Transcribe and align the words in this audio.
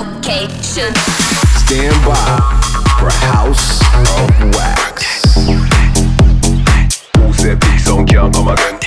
location. 0.00 0.94
Stand 1.60 1.96
by 2.06 2.38
for 2.98 3.10
House 3.28 3.80
of 4.16 4.30
Wax. 4.56 5.34
Who 7.16 7.32
said 7.34 7.60
big 7.60 7.78
song 7.80 8.06
can't 8.06 8.32
come 8.34 8.48
again? 8.48 8.78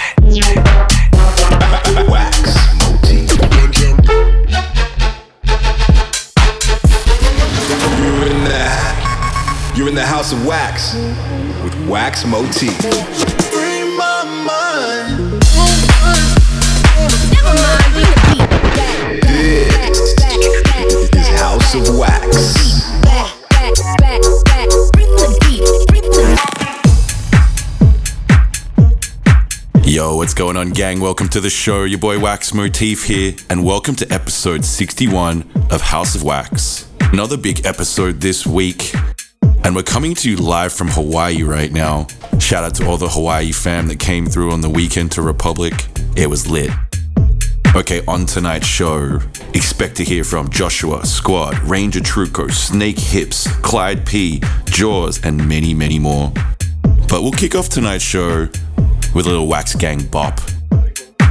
Wax 2.09 2.55
motif. 2.79 3.29
You're 7.99 8.25
in 8.31 8.43
the, 8.43 8.63
you're 9.75 9.89
in 9.89 9.95
the 9.95 10.05
House 10.05 10.33
of 10.33 10.45
Wax 10.47 10.95
with 11.63 11.75
Wax 11.87 12.25
Motif. 12.25 12.75
Free 13.51 13.83
my 13.97 14.23
mind. 14.47 15.31
Never 17.31 17.53
mind, 17.53 18.32
bring 21.73 21.83
the 21.85 21.93
Yo, 29.83 30.15
what's 30.15 30.35
going 30.35 30.55
on, 30.55 30.69
gang? 30.69 30.99
Welcome 30.99 31.29
to 31.29 31.41
the 31.41 31.49
show. 31.49 31.83
Your 31.83 31.97
boy 31.97 32.19
Wax 32.19 32.53
Motif 32.53 33.05
here, 33.05 33.33
and 33.49 33.65
welcome 33.65 33.95
to 33.95 34.13
episode 34.13 34.63
61 34.63 35.49
of 35.71 35.81
House 35.81 36.13
of 36.13 36.21
Wax. 36.21 36.87
Another 37.11 37.37
big 37.37 37.65
episode 37.65 38.21
this 38.21 38.45
week, 38.45 38.93
and 39.63 39.75
we're 39.75 39.81
coming 39.81 40.13
to 40.15 40.29
you 40.29 40.37
live 40.37 40.73
from 40.73 40.89
Hawaii 40.89 41.41
right 41.41 41.71
now. 41.71 42.05
Shout 42.39 42.63
out 42.63 42.75
to 42.75 42.85
all 42.85 42.97
the 42.97 43.09
Hawaii 43.09 43.51
fam 43.51 43.87
that 43.87 43.99
came 43.99 44.27
through 44.27 44.51
on 44.51 44.61
the 44.61 44.69
weekend 44.69 45.11
to 45.13 45.23
Republic. 45.23 45.73
It 46.15 46.29
was 46.29 46.47
lit. 46.47 46.69
Okay, 47.75 48.05
on 48.07 48.27
tonight's 48.27 48.67
show, 48.67 49.19
expect 49.55 49.95
to 49.95 50.03
hear 50.03 50.23
from 50.23 50.47
Joshua, 50.49 51.03
Squad, 51.07 51.57
Ranger 51.63 52.01
Trucco, 52.01 52.51
Snake 52.51 52.99
Hips, 52.99 53.47
Clyde 53.61 54.05
P, 54.05 54.43
Jaws, 54.65 55.25
and 55.25 55.49
many, 55.49 55.73
many 55.73 55.97
more. 55.97 56.31
But 57.09 57.23
we'll 57.23 57.31
kick 57.31 57.55
off 57.55 57.69
tonight's 57.69 58.03
show 58.03 58.47
with 59.15 59.25
a 59.25 59.29
little 59.29 59.47
Wax 59.47 59.73
Gang 59.73 60.03
bop. 60.03 60.39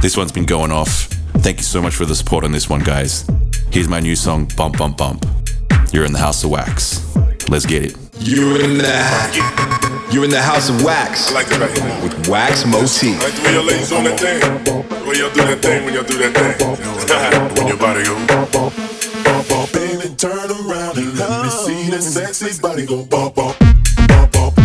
This 0.01 0.17
one's 0.17 0.33
been 0.33 0.45
going 0.45 0.71
off. 0.73 1.05
Thank 1.37 1.59
you 1.59 1.63
so 1.63 1.81
much 1.81 1.95
for 1.95 2.03
the 2.05 2.15
support 2.15 2.43
on 2.43 2.51
this 2.51 2.69
one, 2.69 2.81
guys. 2.81 3.25
Here's 3.71 3.87
my 3.87 4.01
new 4.01 4.17
song, 4.17 4.51
Bump 4.57 4.77
Bump 4.77 4.97
Bump. 4.97 5.25
You're 5.93 6.03
in 6.03 6.11
the 6.11 6.19
House 6.19 6.43
of 6.43 6.49
Wax. 6.49 7.15
Let's 7.47 7.65
get 7.65 7.83
it. 7.83 8.02
You're 8.25 8.63
in 8.63 8.77
the 8.77 10.07
you're 10.09 10.23
in 10.23 10.29
the 10.29 10.41
House 10.41 10.69
of 10.69 10.81
Wax 10.81 11.29
I 11.29 11.33
like 11.33 11.47
that 11.49 11.59
with 12.01 12.29
Wax 12.29 12.65
Motif. 12.65 13.21
Like 13.21 13.33
the 13.33 13.43
way 13.43 13.51
your 13.51 13.63
ladies 13.63 13.91
on 13.91 14.05
that 14.05 14.17
thing. 14.17 14.39
When 15.05 15.17
y'all 15.17 15.29
do 15.33 15.43
that 15.43 15.61
thing, 15.61 15.83
when 15.83 15.93
y'all 15.93 16.03
do 16.03 16.17
that 16.19 16.31
thing. 16.31 17.57
when 17.57 17.67
your 17.67 17.75
body 17.75 18.05
go. 18.05 18.15
Baby, 19.73 20.15
turn 20.15 20.51
around 20.51 20.97
and 20.97 21.19
let 21.19 21.43
me 21.43 21.49
see 21.49 21.89
that 21.91 22.01
sexy 22.01 22.61
body 22.61 22.85
go 22.85 23.03
bump, 23.03 23.35
bump. 23.35 23.59
Bump, 24.07 24.31
bump, 24.31 24.62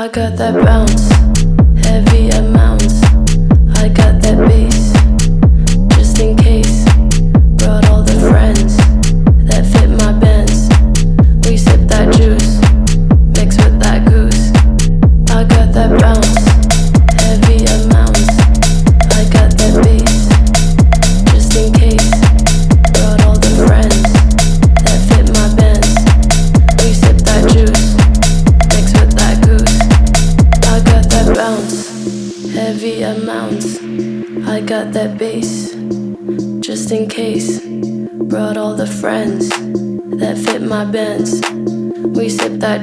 I 0.00 0.08
got 0.08 0.34
that 0.38 0.54
bounce, 0.64 1.84
heavy 1.84 2.30
amounts. 2.30 2.69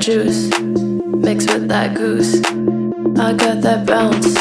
Juice, 0.08 0.48
mix 0.62 1.46
with 1.52 1.68
that 1.68 1.94
goose. 1.94 2.36
I 3.20 3.34
got 3.34 3.60
that 3.60 3.86
bounce, 3.86 4.38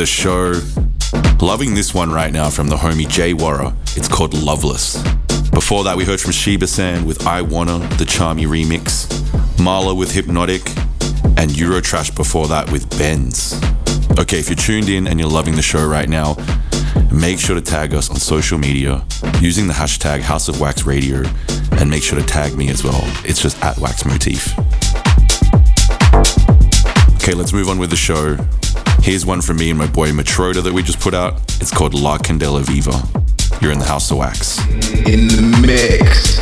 the 0.00 0.06
show. 0.06 0.54
Loving 1.44 1.74
this 1.74 1.92
one 1.92 2.10
right 2.10 2.32
now 2.32 2.48
from 2.48 2.68
the 2.68 2.76
homie 2.76 3.06
Jay 3.06 3.34
Warra. 3.34 3.76
It's 3.96 4.08
called 4.08 4.32
Loveless. 4.32 4.96
Before 5.50 5.84
that, 5.84 5.94
we 5.94 6.06
heard 6.06 6.18
from 6.18 6.32
Shiba 6.32 6.66
San 6.68 7.04
with 7.04 7.26
I 7.26 7.42
Wanna, 7.42 7.80
the 7.98 8.06
Charmy 8.06 8.46
remix, 8.46 9.06
Marla 9.58 9.94
with 9.94 10.10
Hypnotic, 10.10 10.66
and 11.36 11.50
Eurotrash 11.50 12.16
before 12.16 12.48
that 12.48 12.72
with 12.72 12.88
Benz. 12.98 13.60
Okay, 14.18 14.38
if 14.38 14.48
you're 14.48 14.56
tuned 14.56 14.88
in 14.88 15.06
and 15.06 15.20
you're 15.20 15.28
loving 15.28 15.54
the 15.54 15.60
show 15.60 15.86
right 15.86 16.08
now, 16.08 16.34
make 17.12 17.38
sure 17.38 17.54
to 17.54 17.60
tag 17.60 17.92
us 17.92 18.08
on 18.08 18.16
social 18.16 18.56
media 18.56 19.04
using 19.38 19.66
the 19.66 19.74
hashtag 19.74 20.20
House 20.22 20.48
of 20.48 20.62
Wax 20.62 20.86
Radio 20.86 21.24
and 21.72 21.90
make 21.90 22.02
sure 22.02 22.18
to 22.18 22.24
tag 22.24 22.56
me 22.56 22.70
as 22.70 22.82
well. 22.82 23.02
It's 23.26 23.42
just 23.42 23.62
at 23.62 23.76
Wax 23.76 24.06
Motif. 24.06 24.58
Okay, 27.16 27.34
let's 27.34 27.52
move 27.52 27.68
on 27.68 27.78
with 27.78 27.90
the 27.90 27.96
show. 27.96 28.38
Here's 29.02 29.24
one 29.24 29.40
from 29.40 29.56
me 29.56 29.70
and 29.70 29.78
my 29.78 29.86
boy 29.86 30.10
Matroda 30.10 30.62
that 30.62 30.72
we 30.72 30.82
just 30.82 31.00
put 31.00 31.14
out. 31.14 31.40
It's 31.60 31.70
called 31.70 31.94
La 31.94 32.18
Candela 32.18 32.62
Viva. 32.62 32.92
You're 33.60 33.72
in 33.72 33.78
the 33.78 33.84
House 33.84 34.10
of 34.10 34.18
Wax. 34.18 34.58
In 35.06 35.26
the 35.28 35.58
mix 35.66 36.39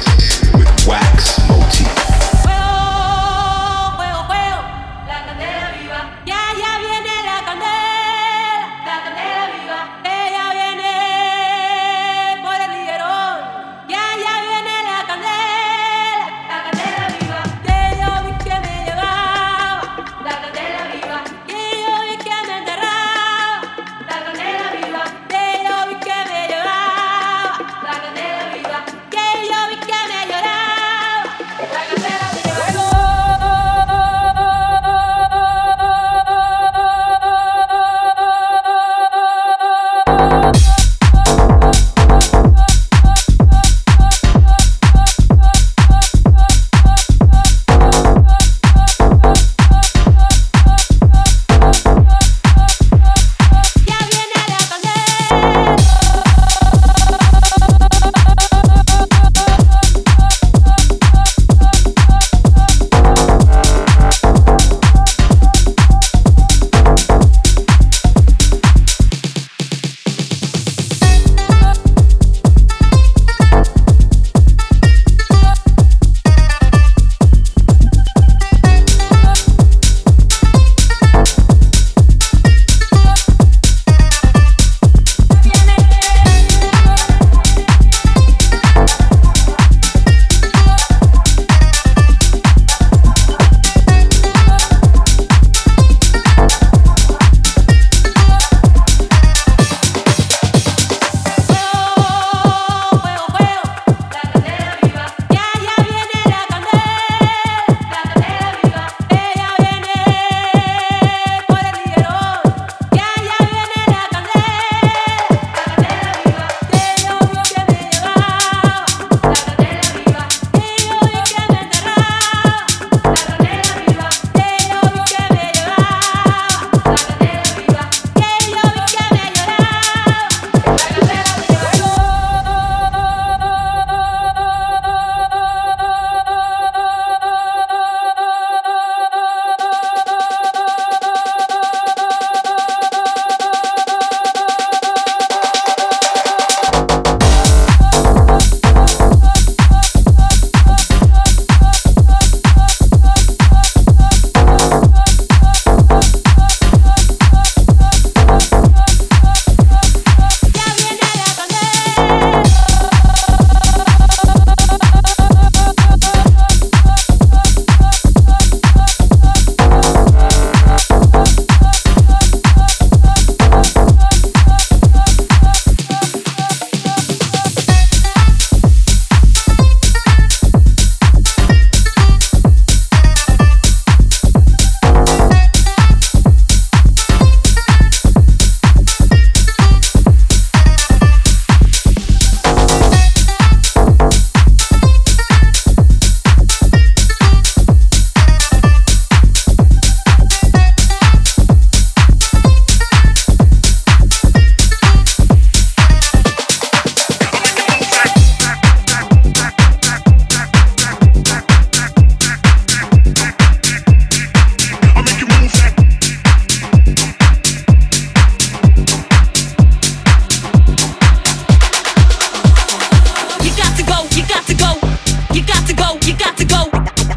go, 225.79 225.99
you 226.05 226.17
got 226.17 226.37
to 226.37 226.45
go, 226.45 226.65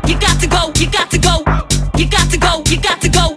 you 0.07 0.19
got 0.19 0.39
to 0.39 0.47
go, 0.47 0.71
you 0.77 0.89
got 0.89 1.09
to 1.09 1.17
go, 1.17 1.43
you 1.97 2.07
got 2.07 2.29
to 2.29 2.37
go, 2.37 2.63
you 2.67 2.79
got 2.79 3.01
to 3.01 3.09
go. 3.09 3.30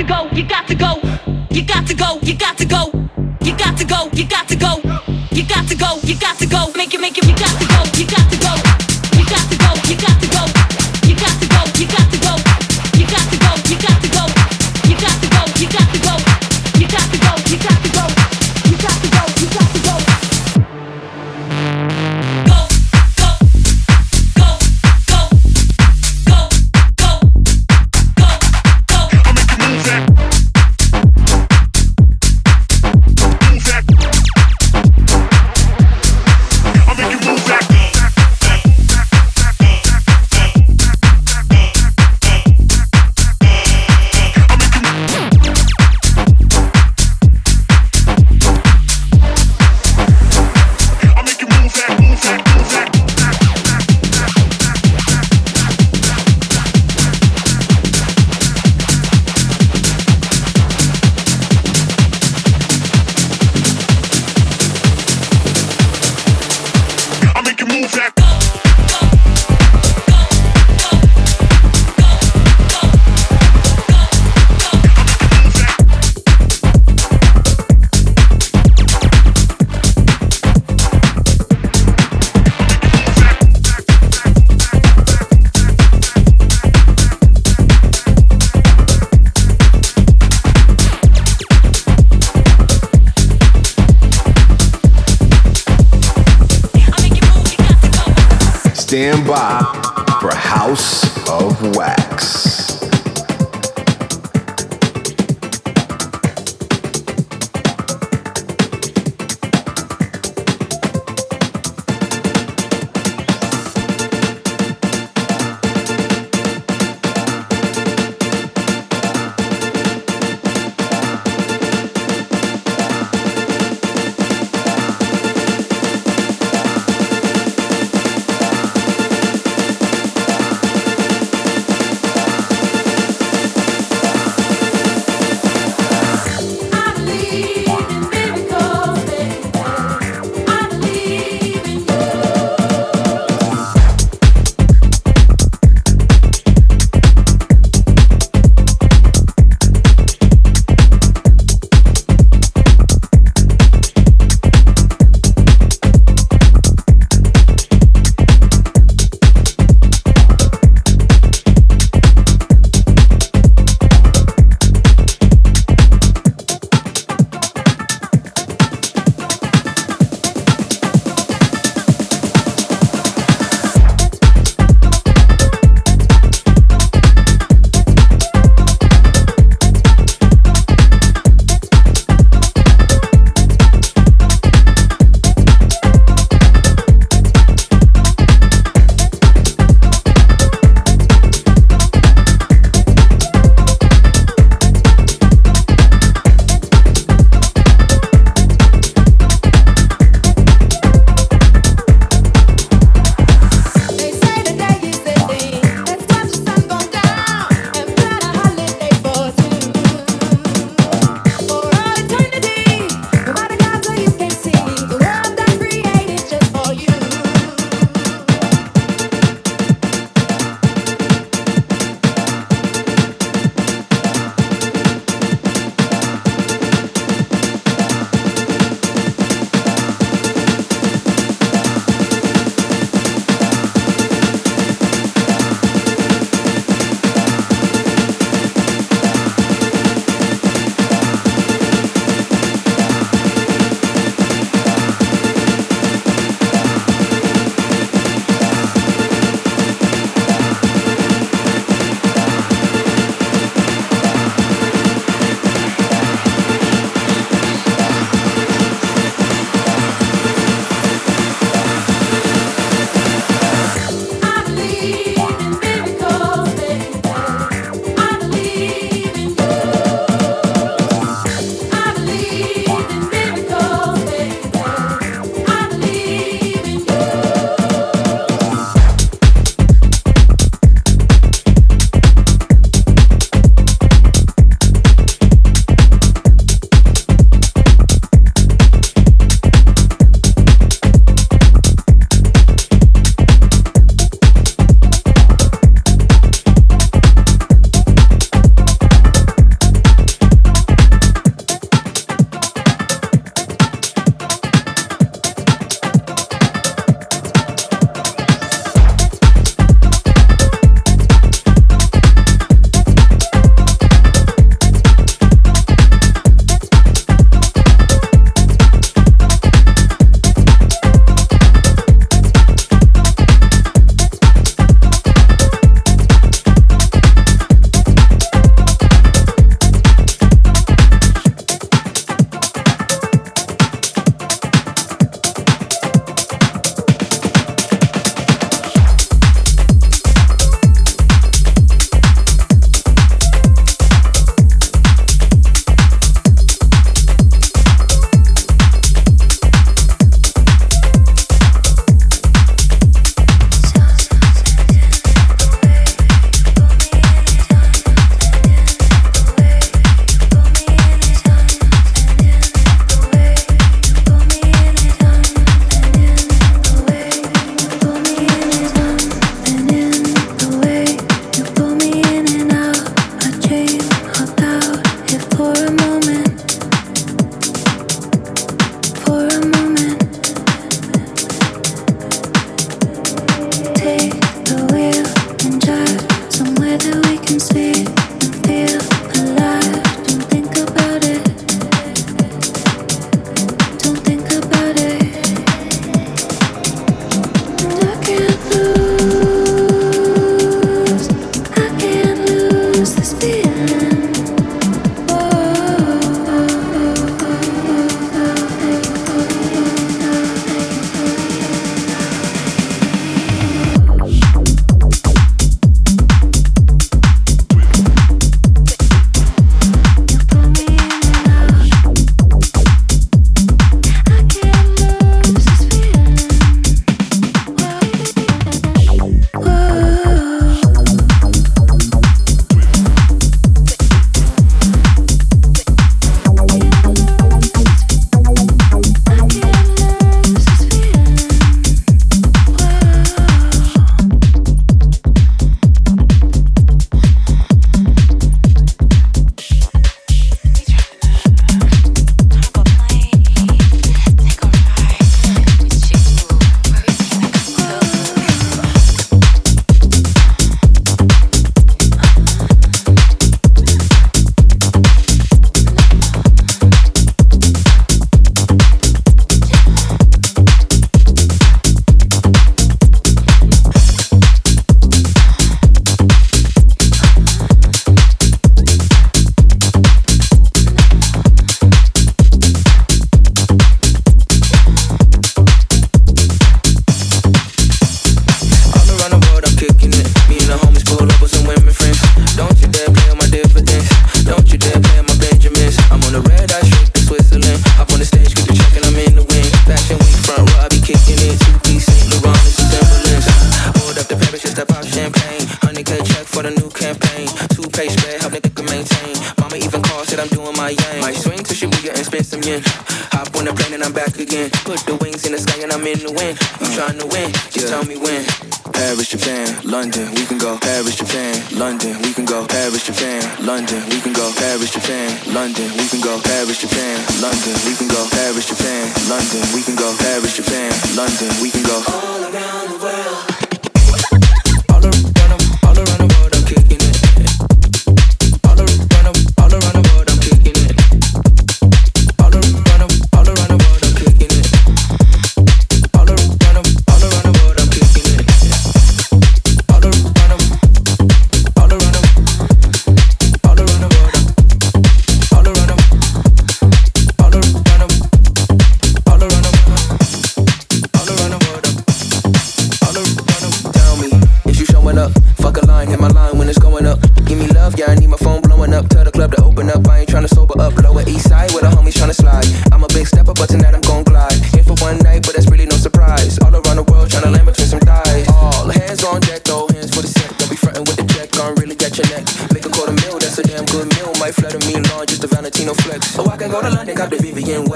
To 0.00 0.06
go, 0.06 0.28
you 0.32 0.44
got 0.48 0.66
to 0.66 0.74
go, 0.74 0.98
you 1.50 1.62
got 1.62 1.86
to 1.86 1.94
go, 1.94 2.18
you 2.22 2.34
got 2.34 2.56
to 2.56 2.64
go, 2.66 2.90
you 3.42 3.54
got 3.54 3.76
to 3.76 3.84
go, 3.84 4.08
you 4.14 4.26
got 4.26 4.48
to 4.48 4.56
go, 4.56 4.80
you 5.30 5.44
got 5.46 5.68
to 5.68 5.76
go, 5.76 5.98
you 6.02 6.18
got 6.18 6.38
to 6.38 6.46
go, 6.46 6.72
make 6.74 6.94
it, 6.94 7.00
make 7.00 7.18
it, 7.18 7.26
you 7.26 7.34
got 7.34 7.60
to 7.60 7.66
go, 7.66 7.98
you 7.98 8.06
got 8.06 8.19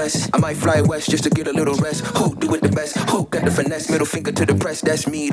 I 0.05 0.37
might 0.37 0.55
fly 0.55 0.81
west 0.81 1.09
just 1.09 1.23
to 1.23 1.31
get 1.31 1.47
a 1.47 1.51
little 1.51 1.73
rest. 1.81 2.05
Who 2.17 2.35
do 2.35 2.53
it 2.53 2.61
the 2.61 2.69
best? 2.69 2.95
Who 3.09 3.25
got 3.25 3.43
the 3.43 3.49
finesse? 3.49 3.89
Middle 3.89 4.05
finger 4.05 4.31
to 4.31 4.45
the 4.45 4.53
press, 4.53 4.81
that's 4.81 5.07
me. 5.07 5.31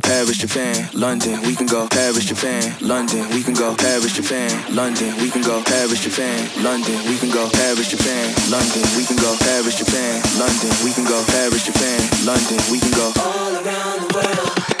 Paris, 0.00 0.38
Japan, 0.38 0.88
London, 0.94 1.42
we 1.42 1.54
can 1.54 1.66
go. 1.66 1.86
Paris, 1.88 2.24
Japan, 2.24 2.74
London, 2.80 3.28
we 3.36 3.42
can 3.42 3.52
go. 3.52 3.76
Paris, 3.76 4.16
Japan, 4.16 4.48
London, 4.74 5.14
we 5.20 5.28
can 5.28 5.42
go. 5.42 5.60
Paris, 5.62 6.00
Japan, 6.00 6.48
London, 6.64 6.96
we 7.04 7.18
can 7.18 7.28
go. 7.28 7.50
Paris, 7.52 7.90
Japan, 7.90 8.32
London, 8.48 8.80
we 8.96 9.04
can 9.04 9.16
go. 9.20 9.36
Paris, 9.44 9.76
Japan, 9.76 10.24
London, 10.40 10.72
we 10.80 10.90
can 10.96 11.04
go. 11.04 11.20
Paris, 11.28 11.66
Japan, 11.68 12.00
London, 12.24 12.58
we 12.72 12.80
can 12.80 12.92
go. 12.96 13.12
All 13.20 13.52
around 13.60 14.08
the 14.08 14.14
world. 14.16 14.77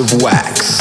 Of 0.00 0.22
Wax. 0.22 0.79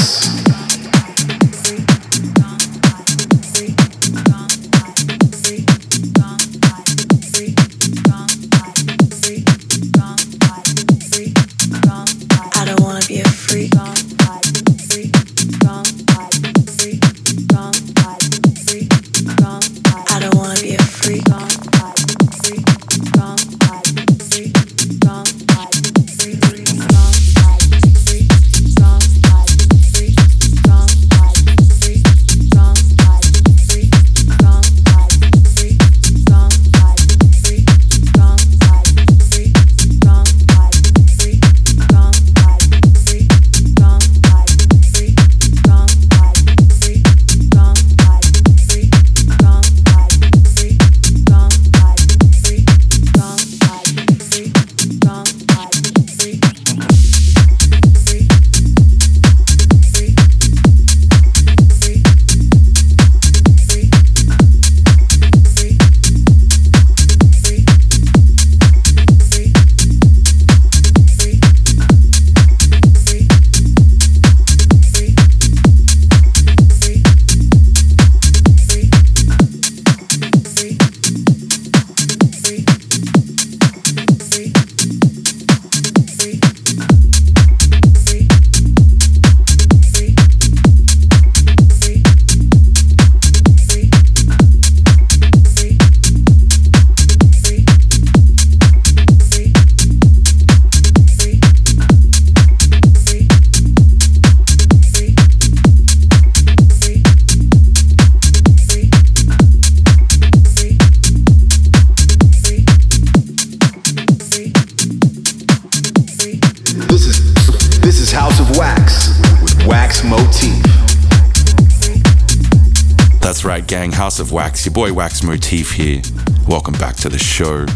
Gang. 123.70 123.92
House 123.92 124.20
of 124.20 124.32
Wax. 124.32 124.66
Your 124.66 124.74
boy 124.74 124.92
Wax 124.92 125.22
Motif 125.22 125.74
here. 125.74 126.02
Welcome 126.48 126.74
back 126.80 126.96
to 126.96 127.08
the 127.08 127.20
show. 127.20 127.68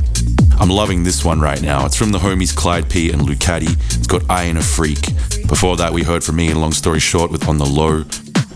I'm 0.60 0.72
loving 0.72 1.04
this 1.04 1.24
one 1.24 1.40
right 1.40 1.62
now. 1.62 1.86
It's 1.86 1.96
from 1.96 2.12
the 2.12 2.18
homies 2.18 2.56
Clyde 2.56 2.90
P 2.90 3.12
and 3.12 3.22
Lucati. 3.22 3.72
It's 3.96 4.08
got 4.08 4.28
I 4.28 4.46
Ain't 4.46 4.58
a 4.58 4.64
Freak. 4.64 5.02
Before 5.48 5.78
that, 5.78 5.94
we 5.94 6.02
heard 6.02 6.24
from 6.24 6.38
me 6.38 6.50
in 6.50 6.60
Long 6.60 6.72
Story 6.72 7.00
Short 7.00 7.30
with 7.30 7.48
On 7.48 7.60
the 7.60 7.66
Low, 7.66 8.06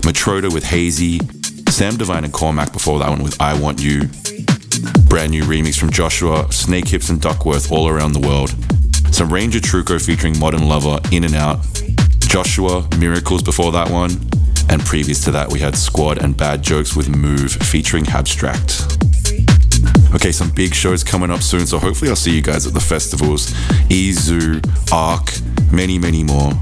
Matroda 0.02 0.52
with 0.52 0.64
Hazy, 0.64 1.20
Sam 1.70 1.96
Divine 1.96 2.24
and 2.24 2.34
Cormac 2.34 2.74
before 2.74 2.98
that 2.98 3.10
one 3.10 3.22
with 3.22 3.40
I 3.40 3.54
Want 3.54 3.80
You. 3.80 4.06
Brand 5.08 5.30
new 5.30 5.44
remix 5.44 5.78
from 5.78 5.92
Joshwa, 5.92 6.52
Snake 6.52 6.88
Hips 6.88 7.10
and 7.10 7.22
Duckworth 7.22 7.72
all 7.72 7.88
around 7.88 8.14
the 8.14 8.28
world. 8.28 8.50
Some 9.14 9.32
Ranger 9.32 9.60
Trucco 9.60 10.04
featuring 10.04 10.40
Modern 10.40 10.68
Lover, 10.68 11.00
In 11.12 11.24
and 11.24 11.36
Out. 11.36 11.60
Joshwa, 12.26 12.98
Miracles 13.00 13.44
before 13.44 13.72
that 13.74 13.92
one. 13.92 14.10
And 14.70 14.82
previous 14.86 15.24
to 15.26 15.32
that, 15.32 15.52
we 15.52 15.60
had 15.60 15.76
Squad 15.76 16.22
and 16.22 16.36
Bad 16.36 16.62
Jokes 16.62 16.96
with 16.96 17.10
Move 17.10 17.52
featuring 17.52 18.08
Abstract. 18.10 18.84
Okay, 20.14 20.32
some 20.32 20.50
big 20.52 20.74
shows 20.74 21.04
coming 21.04 21.32
up 21.32 21.42
soon, 21.42 21.66
so 21.68 21.78
hopefully 21.78 22.10
I'll 22.10 22.16
see 22.16 22.36
you 22.36 22.42
guys 22.42 22.66
at 22.66 22.74
the 22.74 22.80
festivals. 22.80 23.52
Izu, 23.90 24.64
Arc, 24.92 25.32
many, 25.72 26.00
many 26.00 26.24
more. 26.24 26.54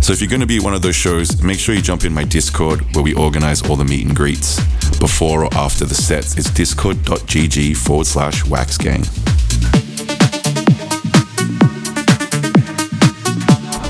So 0.00 0.12
if 0.12 0.20
you're 0.20 0.30
going 0.30 0.40
to 0.40 0.46
be 0.46 0.58
at 0.58 0.62
one 0.62 0.74
of 0.74 0.82
those 0.82 0.96
shows, 0.96 1.42
make 1.42 1.58
sure 1.58 1.74
you 1.74 1.82
jump 1.82 2.04
in 2.04 2.12
my 2.14 2.24
Discord 2.24 2.80
where 2.94 3.04
we 3.04 3.14
organize 3.14 3.62
all 3.68 3.76
the 3.76 3.84
meet 3.84 4.06
and 4.06 4.16
greets 4.16 4.58
before 4.98 5.44
or 5.44 5.54
after 5.54 5.84
the 5.84 5.94
sets. 5.94 6.36
It's 6.36 6.50
discord.gg 6.50 7.76
forward 7.76 8.06
slash 8.06 8.42
waxgang. 8.44 9.06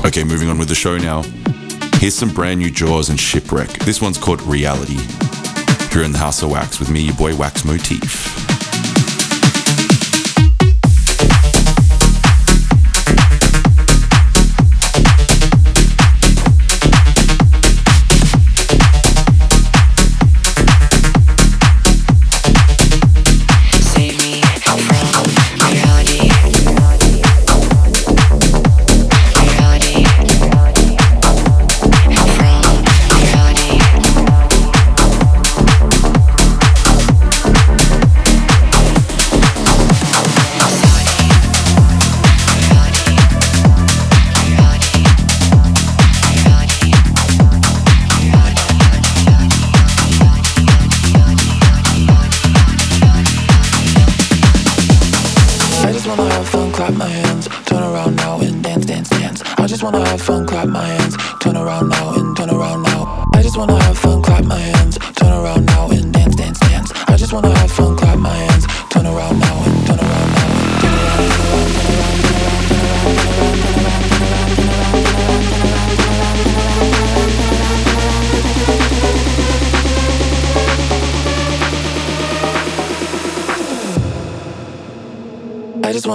Okay, 0.06 0.24
moving 0.24 0.48
on 0.48 0.58
with 0.58 0.68
the 0.68 0.74
show 0.74 0.96
now. 0.96 1.22
Here's 1.98 2.14
some 2.14 2.32
brand 2.32 2.60
new 2.60 2.70
Jaws 2.70 3.08
and 3.08 3.18
Shipwreck. 3.18 3.70
This 3.80 4.00
one's 4.00 4.18
called 4.18 4.40
Reality. 4.42 4.98
Here 5.92 6.04
in 6.04 6.12
the 6.12 6.18
House 6.18 6.44
of 6.44 6.50
Wax 6.52 6.78
with 6.78 6.90
me, 6.90 7.00
your 7.00 7.14
boy 7.16 7.34
Wax 7.34 7.64
Motif. 7.64 8.57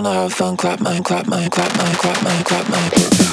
wanna 0.04 0.22
have 0.22 0.34
fun, 0.34 0.58
clap 0.58 0.82
my, 0.82 1.00
clap 1.00 1.28
my, 1.28 1.48
clap 1.48 1.76
my, 1.78 1.94
clap 1.96 2.24
my, 2.24 2.44
clap 2.44 2.70
my, 2.70 2.90
clap 2.90 3.20
my. 3.20 3.33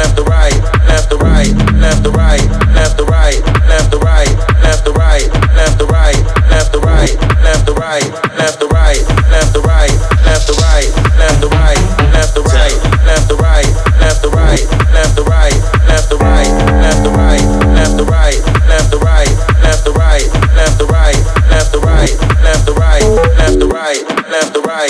left 0.00 0.16
the 24.54 24.60
right, 24.62 24.89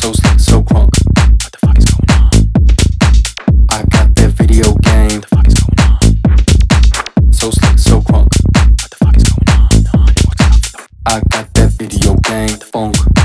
so 0.00 0.12
slick, 0.12 0.40
so 0.40 0.62
crunk. 0.62 0.88
What 0.88 1.52
the 1.52 1.58
fuck 1.58 1.76
is 1.76 1.84
going 1.84 2.10
on? 2.16 2.30
I 3.68 3.84
got 3.90 4.14
that 4.14 4.30
video 4.32 4.72
game. 4.76 5.20
The? 5.30 5.52
So 7.30 7.50
slick, 7.50 7.78
so 7.78 8.00
crunk. 8.00 8.32
What 8.32 8.90
the 8.90 8.96
fuck 8.96 9.16
is 9.16 9.24
going 9.24 9.86
on? 9.92 10.08
I 11.04 11.20
got 11.30 11.52
that 11.52 11.72
video 11.76 12.14
game. 12.14 12.58
The 12.58 12.64
funk. 12.64 13.19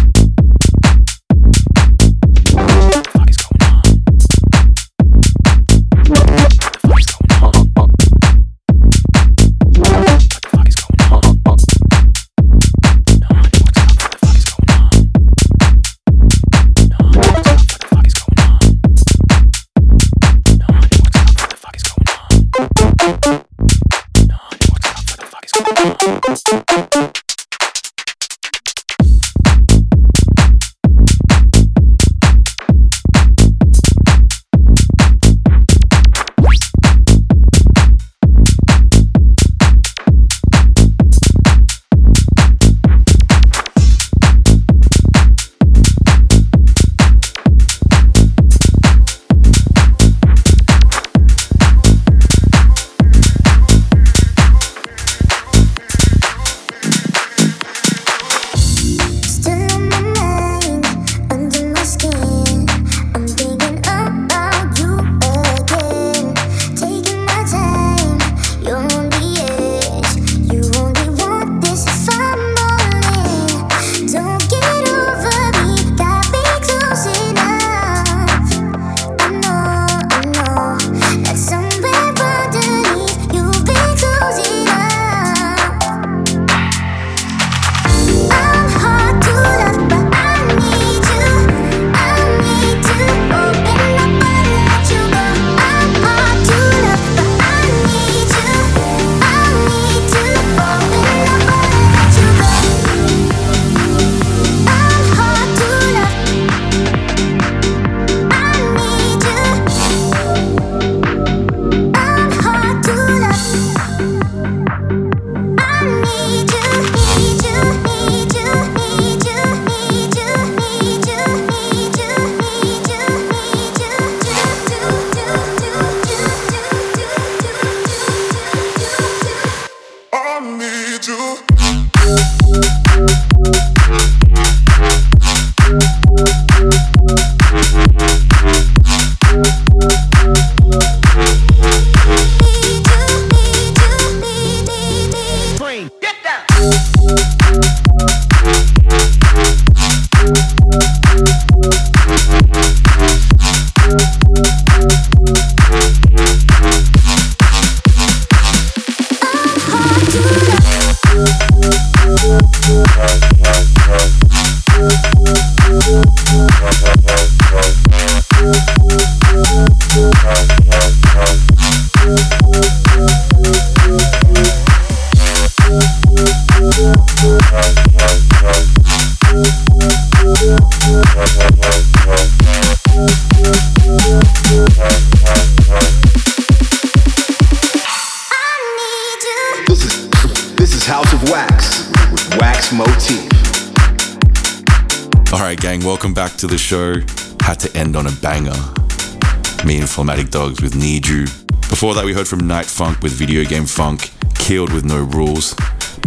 Phlegmatic 199.96 200.30
Dogs 200.30 200.62
with 200.62 200.76
Need 200.76 201.08
You. 201.08 201.24
Before 201.70 201.94
that, 201.94 202.04
we 202.04 202.12
heard 202.12 202.28
from 202.28 202.46
Night 202.46 202.66
Funk 202.66 203.02
with 203.02 203.14
Video 203.14 203.46
Game 203.46 203.66
Funk, 203.66 204.12
Killed 204.36 204.74
with 204.74 204.84
No 204.84 205.04
Rules. 205.04 205.56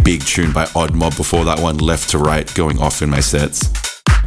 Big 0.03 0.21
tune 0.21 0.53
by 0.53 0.67
Odd 0.75 0.93
Mob 0.93 1.17
before 1.17 1.43
that 1.45 1.59
one, 1.59 1.79
Left 1.79 2.07
to 2.11 2.19
Right, 2.19 2.53
going 2.53 2.77
off 2.77 3.01
in 3.01 3.09
my 3.09 3.19
sets. 3.19 3.63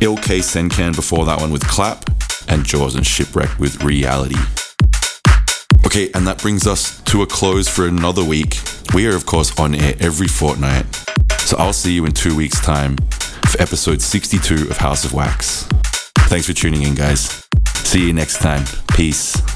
Ilkay 0.01 0.41
Sencan 0.41 0.97
before 0.97 1.25
that 1.27 1.41
one 1.41 1.53
with 1.53 1.65
Clap, 1.69 2.05
and 2.49 2.65
Jaws 2.65 2.97
and 2.97 3.07
Shipwreck 3.07 3.57
with 3.61 3.85
Reality. 3.85 4.35
Okay, 5.87 6.11
and 6.13 6.27
that 6.27 6.43
brings 6.43 6.67
us 6.67 7.01
to 7.03 7.23
a 7.23 7.27
close 7.27 7.69
for 7.69 7.87
another 7.87 8.25
week. 8.25 8.57
We 8.95 9.07
are, 9.07 9.15
of 9.15 9.27
course, 9.27 9.57
on 9.61 9.77
air 9.77 9.95
every 10.01 10.27
fortnight. 10.27 10.87
So 11.39 11.57
I'll 11.57 11.73
see 11.73 11.93
you 11.93 12.05
in 12.05 12.11
two 12.11 12.35
weeks' 12.35 12.61
time 12.61 12.97
for 13.47 13.63
episode 13.63 14.03
62 14.03 14.71
of 14.71 14.79
House 14.79 15.05
of 15.05 15.13
Wax. 15.13 15.69
Thanks 16.27 16.49
for 16.49 16.53
tuning 16.53 16.83
in, 16.83 16.97
guys. 16.97 17.47
See 17.77 18.09
you 18.09 18.13
next 18.13 18.39
time. 18.39 18.65
Peace. 18.89 19.52